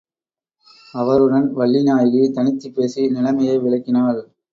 [0.93, 4.21] அவருடன் வள்ளிநாயகி தனித்துப் பேசி நிலைமையை விளக்கினாள்.